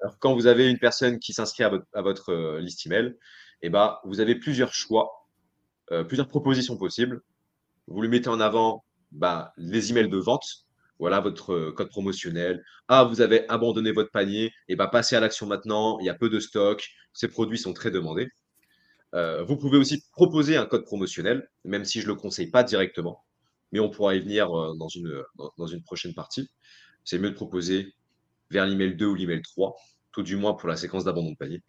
Alors, 0.00 0.18
quand 0.18 0.34
vous 0.34 0.46
avez 0.46 0.68
une 0.70 0.78
personne 0.78 1.18
qui 1.18 1.32
s'inscrit 1.32 1.64
à 1.64 2.02
votre, 2.02 2.32
euh, 2.32 2.60
liste 2.60 2.86
email, 2.86 3.16
eh 3.62 3.70
ben, 3.70 3.98
vous 4.04 4.20
avez 4.20 4.36
plusieurs 4.36 4.72
choix, 4.72 5.26
euh, 5.90 6.04
plusieurs 6.04 6.28
propositions 6.28 6.76
possibles. 6.76 7.22
Vous 7.88 8.00
lui 8.00 8.08
mettez 8.08 8.28
en 8.28 8.40
avant 8.40 8.84
bah, 9.10 9.52
les 9.56 9.90
emails 9.90 10.08
de 10.08 10.18
vente, 10.18 10.66
voilà 11.00 11.20
votre 11.20 11.52
euh, 11.52 11.72
code 11.72 11.88
promotionnel. 11.88 12.62
Ah, 12.86 13.04
vous 13.04 13.20
avez 13.20 13.48
abandonné 13.48 13.90
votre 13.90 14.10
panier, 14.12 14.52
et 14.68 14.76
bah, 14.76 14.86
passez 14.86 15.16
à 15.16 15.20
l'action 15.20 15.46
maintenant, 15.46 15.98
il 15.98 16.06
y 16.06 16.10
a 16.10 16.14
peu 16.14 16.28
de 16.30 16.38
stock, 16.38 16.88
ces 17.12 17.28
produits 17.28 17.58
sont 17.58 17.72
très 17.72 17.90
demandés. 17.90 18.28
Vous 19.46 19.56
pouvez 19.56 19.78
aussi 19.78 20.04
proposer 20.12 20.58
un 20.58 20.66
code 20.66 20.84
promotionnel, 20.84 21.48
même 21.64 21.86
si 21.86 22.00
je 22.02 22.06
ne 22.06 22.12
le 22.12 22.16
conseille 22.16 22.50
pas 22.50 22.62
directement, 22.62 23.24
mais 23.72 23.80
on 23.80 23.88
pourra 23.88 24.14
y 24.14 24.20
venir 24.20 24.48
dans, 24.48 24.88
une, 24.88 25.24
dans, 25.56 25.66
une 25.66 25.82
prochaine 25.82 26.12
partie. 26.12 26.50
C'est 27.04 27.18
mieux 27.18 27.30
de 27.30 27.34
proposer 27.34 27.94
vers 28.50 28.66
l'email 28.66 28.94
2 28.94 29.06
ou 29.06 29.14
l'email 29.14 29.42
3, 29.42 29.76
tout 30.12 30.22
du 30.22 30.36
moins 30.36 30.54
pour 30.54 30.68
la 30.68 30.76
séquence 30.76 31.04
d'abandon 31.04 31.32
de 31.32 31.36
panier. 31.36 31.62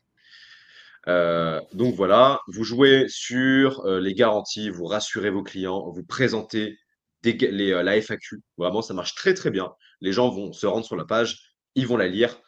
Euh, 1.08 1.62
donc 1.74 1.96
voilà, 1.96 2.42
vous 2.48 2.64
jouez 2.64 3.06
sur 3.08 3.88
les 3.88 4.14
garanties, 4.14 4.70
vous 4.70 4.86
rassurez 4.86 5.30
vos 5.30 5.44
clients, 5.44 5.90
vous 5.90 6.04
présentez 6.04 6.78
les, 7.24 7.72
la 7.84 8.02
FAQ. 8.02 8.42
Vraiment, 8.58 8.82
ça 8.82 8.94
marche 8.94 9.16
très 9.16 9.34
très 9.34 9.50
bien. 9.50 9.72
Les 10.02 10.12
gens 10.12 10.30
vont 10.30 10.54
se 10.54 10.68
rendre 10.68 10.86
sur 10.86 10.96
la 10.96 11.06
page, 11.06 11.54
ils 11.76 11.88
vont 11.88 11.98
la 11.98 12.08
lire, 12.08 12.42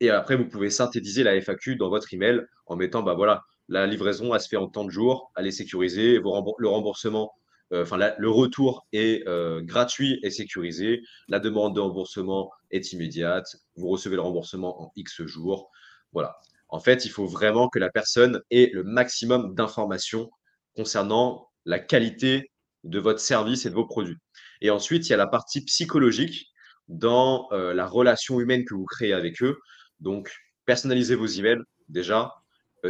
et 0.00 0.10
après 0.10 0.36
vous 0.36 0.48
pouvez 0.48 0.70
synthétiser 0.70 1.22
la 1.22 1.40
FAQ 1.40 1.76
dans 1.76 1.88
votre 1.88 2.12
email 2.12 2.42
en 2.66 2.76
mettant 2.76 3.02
bah 3.02 3.14
voilà 3.14 3.44
la 3.68 3.86
livraison, 3.86 4.34
elle 4.34 4.40
se 4.40 4.48
fait 4.48 4.56
en 4.56 4.68
temps 4.68 4.84
de 4.84 4.90
jours, 4.90 5.32
elle 5.36 5.46
est 5.46 5.52
sécurisée, 5.52 6.18
le 6.18 6.68
remboursement, 6.68 7.32
euh, 7.72 7.86
le 8.18 8.28
retour 8.28 8.86
est 8.92 9.26
euh, 9.26 9.62
gratuit 9.62 10.20
et 10.22 10.30
sécurisé, 10.30 11.02
la 11.28 11.38
demande 11.38 11.74
de 11.74 11.80
remboursement 11.80 12.50
est 12.70 12.92
immédiate, 12.92 13.56
vous 13.76 13.88
recevez 13.88 14.16
le 14.16 14.22
remboursement 14.22 14.82
en 14.82 14.92
X 14.96 15.22
jours. 15.24 15.70
Voilà. 16.12 16.36
En 16.68 16.80
fait, 16.80 17.04
il 17.06 17.10
faut 17.10 17.26
vraiment 17.26 17.68
que 17.68 17.78
la 17.78 17.90
personne 17.90 18.42
ait 18.50 18.70
le 18.72 18.84
maximum 18.84 19.54
d'informations 19.54 20.30
concernant 20.76 21.48
la 21.64 21.78
qualité 21.78 22.50
de 22.84 22.98
votre 22.98 23.20
service 23.20 23.64
et 23.64 23.70
de 23.70 23.74
vos 23.74 23.86
produits. 23.86 24.18
Et 24.60 24.70
ensuite, 24.70 25.08
il 25.08 25.10
y 25.10 25.14
a 25.14 25.18
la 25.18 25.26
partie 25.26 25.64
psychologique 25.64 26.48
dans 26.88 27.48
euh, 27.52 27.72
la 27.72 27.86
relation 27.86 28.40
humaine 28.40 28.64
que 28.64 28.74
vous 28.74 28.84
créez 28.84 29.12
avec 29.14 29.42
eux. 29.42 29.58
Donc, 30.00 30.34
personnalisez 30.66 31.14
vos 31.14 31.26
emails 31.26 31.62
déjà, 31.88 32.32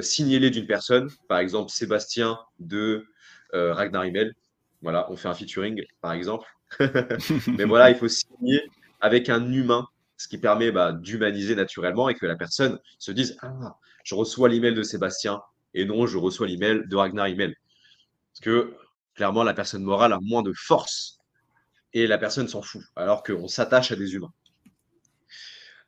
signez-les 0.01 0.51
d'une 0.51 0.67
personne, 0.67 1.11
par 1.29 1.39
exemple 1.39 1.71
Sébastien 1.71 2.39
de 2.59 3.05
Ragnar 3.53 4.05
Email. 4.05 4.33
Voilà, 4.83 5.11
on 5.11 5.17
fait 5.17 5.29
un 5.29 5.35
featuring, 5.35 5.83
par 6.01 6.13
exemple. 6.13 6.47
Mais 7.47 7.65
voilà, 7.65 7.91
il 7.91 7.97
faut 7.97 8.09
signer 8.09 8.63
avec 9.01 9.29
un 9.29 9.53
humain, 9.53 9.87
ce 10.17 10.29
qui 10.29 10.39
permet 10.39 10.71
bah, 10.73 10.93
d'humaniser 10.93 11.55
naturellement 11.55 12.09
et 12.09 12.15
que 12.15 12.27
la 12.27 12.37
personne 12.37 12.79
se 12.99 13.13
dise 13.13 13.37
Ah, 13.43 13.77
je 14.05 14.15
reçois 14.15 14.49
l'email 14.49 14.75
de 14.75 14.83
Sébastien 14.83 15.41
et 15.75 15.85
non, 15.85 16.07
je 16.07 16.19
reçois 16.19 16.47
l'email 16.47 16.83
de 16.87 16.97
Ragnar 16.97 17.27
Email. 17.27 17.55
Parce 18.33 18.41
que 18.41 18.75
clairement, 19.15 19.45
la 19.45 19.55
personne 19.55 19.83
morale 19.83 20.13
a 20.13 20.19
moins 20.21 20.43
de 20.43 20.53
force 20.53 21.19
et 21.93 22.07
la 22.07 22.19
personne 22.19 22.49
s'en 22.49 22.63
fout, 22.63 22.83
alors 22.97 23.23
qu'on 23.23 23.49
s'attache 23.49 23.93
à 23.93 23.97
des 23.97 24.15
humains. 24.15 24.33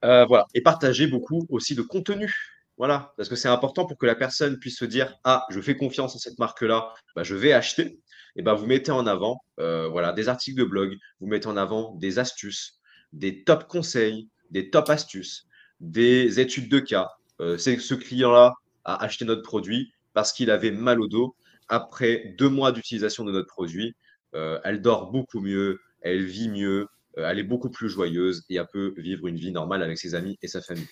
Euh, 0.05 0.27
voilà. 0.27 0.47
Et 0.55 0.61
partagez 0.61 1.07
beaucoup 1.07 1.47
aussi 1.49 1.75
de 1.75 1.83
contenu 1.83 2.54
voilà, 2.77 3.13
parce 3.17 3.29
que 3.29 3.37
c'est 3.37 3.49
important 3.49 3.87
pour 3.87 3.99
que 3.99 4.07
la 4.07 4.17
personne 4.17 4.59
puisse 4.59 4.79
se 4.79 4.85
dire 4.85 5.15
Ah, 5.25 5.47
je 5.51 5.61
fais 5.61 5.77
confiance 5.77 6.17
en 6.17 6.19
cette 6.19 6.39
marque-là, 6.39 6.93
bah, 7.15 7.23
je 7.23 7.35
vais 7.35 7.53
acheter. 7.53 8.01
Et 8.37 8.43
bah, 8.43 8.55
vous 8.55 8.67
mettez 8.67 8.91
en 8.91 9.07
avant 9.07 9.41
euh, 9.61 9.89
voilà, 9.89 10.13
des 10.13 10.29
articles 10.29 10.59
de 10.59 10.65
blog, 10.65 10.97
vous 11.21 11.29
mettez 11.29 11.47
en 11.47 11.57
avant 11.57 11.95
des 11.95 12.19
astuces, 12.19 12.81
des 13.13 13.45
top 13.45 13.69
conseils, 13.69 14.29
des 14.51 14.71
top 14.71 14.91
astuces, 14.91 15.47
des 15.79 16.41
études 16.41 16.69
de 16.69 16.81
cas. 16.81 17.11
Euh, 17.41 17.57
c'est 17.59 17.79
ce 17.79 17.95
client-là 17.95 18.55
a 18.85 19.03
acheté 19.03 19.25
notre 19.25 19.43
produit 19.43 19.93
parce 20.13 20.33
qu'il 20.33 20.51
avait 20.51 20.73
mal 20.73 21.01
au 21.01 21.07
dos. 21.07 21.37
Après 21.69 22.35
deux 22.39 22.49
mois 22.49 22.73
d'utilisation 22.73 23.25
de 23.25 23.31
notre 23.33 23.49
produit, 23.49 23.95
euh, 24.35 24.59
elle 24.65 24.83
dort 24.83 25.13
beaucoup 25.13 25.41
mieux, 25.41 25.81
elle 26.03 26.25
vit 26.25 26.49
mieux, 26.49 26.89
elle 27.17 27.39
est 27.39 27.45
beaucoup 27.45 27.71
plus 27.71 27.89
joyeuse 27.89 28.45
et 28.51 28.57
elle 28.57 28.67
peut 28.73 28.95
vivre 28.97 29.29
une 29.29 29.37
vie 29.37 29.53
normale 29.53 29.83
avec 29.83 29.97
ses 29.99 30.17
amis 30.17 30.37
et 30.43 30.49
sa 30.49 30.61
famille 30.61 30.89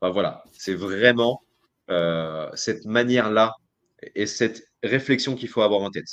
voilà, 0.00 0.44
c'est 0.52 0.74
vraiment 0.74 1.42
euh, 1.90 2.50
cette 2.54 2.84
manière-là 2.84 3.54
et 4.14 4.26
cette 4.26 4.66
réflexion 4.82 5.34
qu'il 5.34 5.48
faut 5.48 5.62
avoir 5.62 5.80
en 5.82 5.90
tête. 5.90 6.08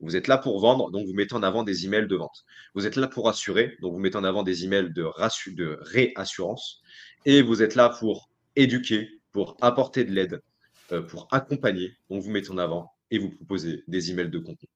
Vous 0.00 0.16
êtes 0.16 0.26
là 0.26 0.36
pour 0.36 0.60
vendre, 0.60 0.90
donc 0.90 1.06
vous 1.06 1.14
mettez 1.14 1.34
en 1.34 1.42
avant 1.42 1.62
des 1.62 1.86
emails 1.86 2.08
de 2.08 2.16
vente. 2.16 2.44
Vous 2.74 2.86
êtes 2.86 2.96
là 2.96 3.06
pour 3.06 3.28
assurer, 3.28 3.76
donc 3.80 3.92
vous 3.92 4.00
mettez 4.00 4.16
en 4.16 4.24
avant 4.24 4.42
des 4.42 4.64
emails 4.64 4.92
de, 4.92 5.08
de 5.54 5.78
réassurance. 5.80 6.82
Et 7.24 7.40
vous 7.40 7.62
êtes 7.62 7.76
là 7.76 7.88
pour 7.88 8.28
éduquer, 8.56 9.08
pour 9.30 9.56
apporter 9.60 10.04
de 10.04 10.12
l'aide, 10.12 10.42
euh, 10.90 11.02
pour 11.02 11.28
accompagner. 11.30 11.96
Donc 12.10 12.22
vous 12.22 12.30
mettez 12.30 12.50
en 12.50 12.58
avant 12.58 12.90
et 13.10 13.18
vous 13.18 13.30
proposez 13.30 13.84
des 13.86 14.10
emails 14.10 14.30
de 14.30 14.38
contenu. 14.38 14.68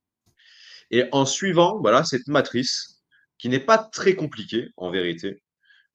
Et 0.93 1.05
en 1.11 1.27
suivant 1.27 1.81
voilà, 1.81 2.05
cette 2.05 2.29
matrice, 2.29 3.03
qui 3.39 3.49
n'est 3.49 3.61
pas 3.61 3.79
très 3.79 4.15
compliquée 4.15 4.71
en 4.77 4.91
vérité, 4.91 5.43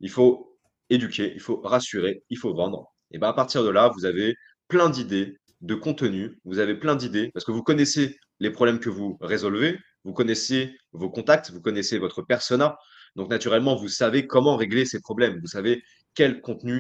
il 0.02 0.10
faut 0.10 0.51
éduquer, 0.92 1.32
il 1.34 1.40
faut 1.40 1.62
rassurer, 1.62 2.24
il 2.30 2.38
faut 2.38 2.54
vendre. 2.54 2.94
Et 3.12 3.18
bien 3.18 3.30
à 3.30 3.34
partir 3.34 3.64
de 3.64 3.70
là, 3.70 3.92
vous 3.96 4.06
avez 4.06 4.36
plein 4.68 4.90
d'idées 4.90 5.38
de 5.62 5.76
contenu, 5.76 6.40
vous 6.46 6.60
avez 6.60 6.76
plein 6.76 6.96
d'idées 6.96 7.32
parce 7.34 7.46
que 7.46 7.52
vous 7.52 7.64
connaissez 7.64 8.18
les 8.40 8.52
problèmes 8.52 8.80
que 8.80 8.90
vous 8.90 9.18
résolvez, 9.22 9.78
vous 10.04 10.14
connaissez 10.14 10.76
vos 10.92 11.10
contacts, 11.10 11.52
vous 11.52 11.62
connaissez 11.62 11.98
votre 11.98 12.22
persona. 12.22 12.78
Donc 13.16 13.30
naturellement, 13.30 13.76
vous 13.76 13.88
savez 13.88 14.28
comment 14.28 14.56
régler 14.56 14.86
ces 14.86 15.00
problèmes, 15.00 15.40
vous 15.40 15.48
savez 15.48 15.84
quel 16.16 16.42
contenu 16.42 16.80